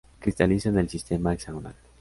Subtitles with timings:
[0.19, 1.75] Cristaliza en el sistema hexagonal.